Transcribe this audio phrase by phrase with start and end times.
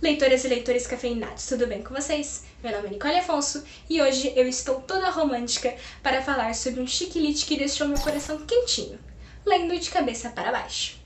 [0.00, 2.44] leitoras e leitores cafeinados, tudo bem com vocês?
[2.62, 6.86] Meu nome é Nicole Afonso e hoje eu estou toda romântica para falar sobre um
[6.86, 8.98] chiquilite que deixou meu coração quentinho,
[9.44, 10.98] lendo de cabeça para baixo.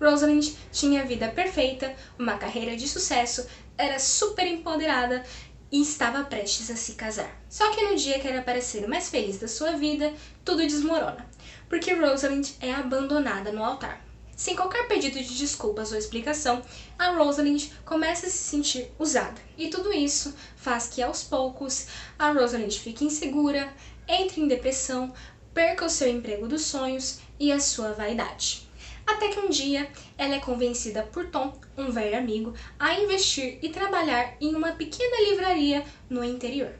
[0.00, 5.24] Rosalind tinha a vida perfeita, uma carreira de sucesso, era super empoderada
[5.72, 7.34] e estava prestes a se casar.
[7.48, 10.12] Só que no dia que era para ser o mais feliz da sua vida,
[10.44, 11.26] tudo desmorona,
[11.68, 14.05] porque Rosalind é abandonada no altar.
[14.36, 16.62] Sem qualquer pedido de desculpas ou explicação,
[16.98, 19.40] a Rosalind começa a se sentir usada.
[19.56, 21.86] E tudo isso faz que aos poucos
[22.18, 23.72] a Rosalind fique insegura,
[24.06, 25.10] entre em depressão,
[25.54, 28.68] perca o seu emprego dos sonhos e a sua vaidade.
[29.06, 33.70] Até que um dia ela é convencida por Tom, um velho amigo, a investir e
[33.70, 36.74] trabalhar em uma pequena livraria no interior.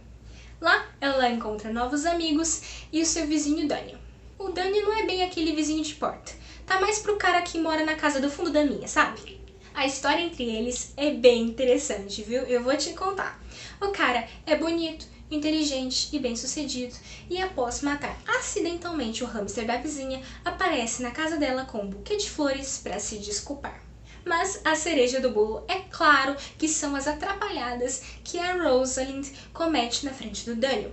[0.60, 3.98] Lá ela encontra novos amigos e o seu vizinho Daniel.
[4.38, 6.32] O Daniel não é bem aquele vizinho de porta,
[6.66, 9.40] tá mais pro cara que mora na casa do fundo da minha, sabe?
[9.72, 12.42] A história entre eles é bem interessante, viu?
[12.42, 13.38] Eu vou te contar.
[13.80, 16.94] O cara é bonito, inteligente e bem-sucedido,
[17.30, 22.16] e após matar acidentalmente o hamster da vizinha, aparece na casa dela com um buquê
[22.16, 23.80] de flores para se desculpar.
[24.24, 30.04] Mas a cereja do bolo é claro que são as atrapalhadas que a Rosalind comete
[30.04, 30.92] na frente do Daniel.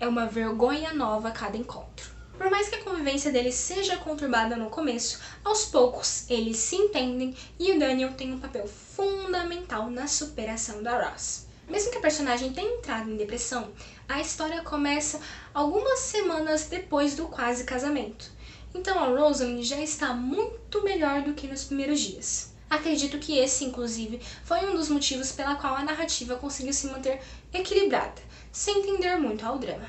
[0.00, 2.13] É uma vergonha nova a cada encontro.
[2.36, 7.34] Por mais que a convivência deles seja conturbada no começo, aos poucos eles se entendem
[7.58, 11.46] e o Daniel tem um papel fundamental na superação da Ross.
[11.68, 13.72] Mesmo que a personagem tenha entrado em depressão,
[14.08, 15.20] a história começa
[15.54, 18.30] algumas semanas depois do quase casamento.
[18.74, 22.52] Então a Rosalind já está muito melhor do que nos primeiros dias.
[22.68, 27.20] Acredito que esse, inclusive, foi um dos motivos pela qual a narrativa conseguiu se manter
[27.52, 29.88] equilibrada, sem tender muito ao drama.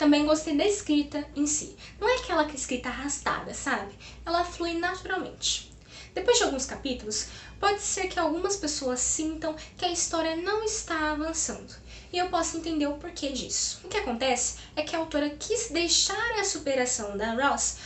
[0.00, 1.76] Também gostei da escrita em si.
[2.00, 3.92] Não é aquela escrita arrastada, sabe?
[4.24, 5.70] Ela flui naturalmente.
[6.14, 7.26] Depois de alguns capítulos,
[7.60, 11.74] pode ser que algumas pessoas sintam que a história não está avançando.
[12.10, 13.82] E eu posso entender o porquê disso.
[13.84, 17.76] O que acontece é que a autora quis deixar a superação da Ross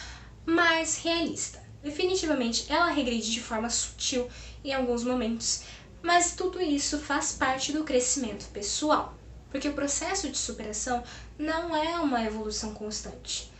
[0.46, 1.60] mais realista.
[1.82, 4.30] Definitivamente, ela regride de forma sutil
[4.62, 5.62] em alguns momentos,
[6.00, 9.18] mas tudo isso faz parte do crescimento pessoal,
[9.54, 11.04] porque o processo de superação
[11.38, 13.52] não é uma evolução constante.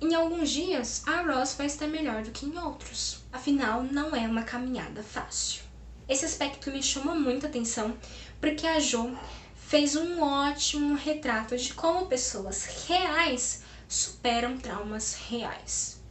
[0.00, 3.22] Em alguns dias, a Ross vai estar melhor do que em outros.
[3.30, 5.60] Afinal, não é uma caminhada fácil.
[6.08, 7.94] Esse aspecto me chama muita atenção
[8.40, 9.14] porque a Jo
[9.54, 16.02] fez um ótimo retrato de como pessoas reais superam traumas reais.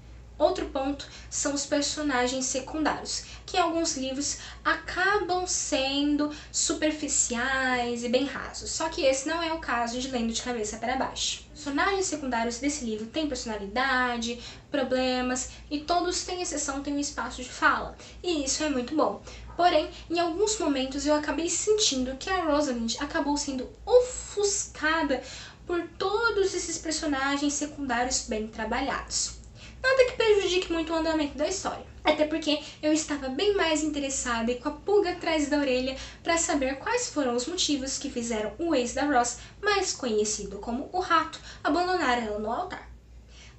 [0.44, 8.26] Outro ponto são os personagens secundários, que em alguns livros acabam sendo superficiais e bem
[8.26, 11.46] rasos, só que esse não é o caso de Lendo de Cabeça para Baixo.
[11.54, 14.38] Os personagens secundários desse livro têm personalidade,
[14.70, 19.24] problemas e todos, sem exceção, têm um espaço de fala, e isso é muito bom.
[19.56, 25.24] Porém, em alguns momentos eu acabei sentindo que a Rosalind acabou sendo ofuscada
[25.66, 29.42] por todos esses personagens secundários bem trabalhados.
[29.84, 31.86] Nada que prejudique muito o andamento da história.
[32.06, 36.38] Até porque eu estava bem mais interessada e com a pulga atrás da orelha para
[36.38, 41.00] saber quais foram os motivos que fizeram o ex da Ross, mais conhecido como o
[41.00, 42.90] Rato, abandonar ela no altar.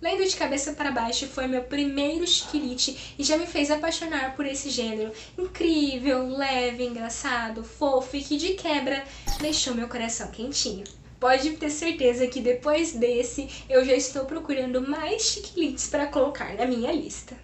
[0.01, 4.45] Lendo de cabeça para baixo foi meu primeiro chiquilite e já me fez apaixonar por
[4.45, 9.05] esse gênero incrível, leve, engraçado, fofo e que de quebra
[9.41, 10.85] deixou meu coração quentinho
[11.25, 16.67] pode ter certeza que depois desse eu já estou procurando mais chiquilites para colocar na
[16.67, 17.35] minha lista.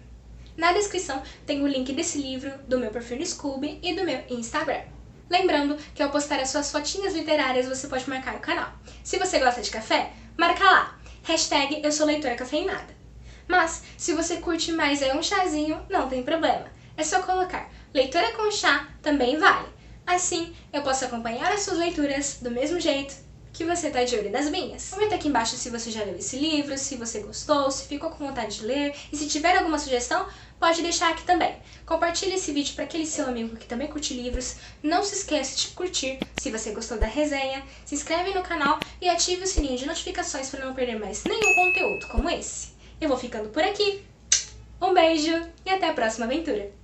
[0.55, 4.23] Na descrição tem o link desse livro, do meu perfil no Scooby e do meu
[4.29, 4.83] Instagram.
[5.27, 8.71] Lembrando que ao postar as suas fotinhas literárias você pode marcar o canal.
[9.03, 12.95] Se você gosta de café, marca lá, hashtag eu sou leitora cafeinada.
[13.47, 16.67] Mas, se você curte mais é um chazinho, não tem problema.
[16.95, 19.69] É só colocar leitora com chá também vale.
[20.05, 24.31] Assim, eu posso acompanhar as suas leituras do mesmo jeito que você tá de olho
[24.31, 24.89] nas minhas.
[24.89, 28.25] Comenta aqui embaixo se você já leu esse livro, se você gostou, se ficou com
[28.25, 30.27] vontade de ler e se tiver alguma sugestão,
[30.59, 31.55] pode deixar aqui também.
[31.85, 34.55] Compartilhe esse vídeo para aquele seu amigo que também curte livros.
[34.81, 39.09] Não se esqueça de curtir se você gostou da resenha, se inscreve no canal e
[39.09, 42.69] ative o sininho de notificações para não perder mais nenhum conteúdo como esse.
[42.99, 44.03] Eu vou ficando por aqui.
[44.81, 45.31] Um beijo
[45.65, 46.80] e até a próxima aventura!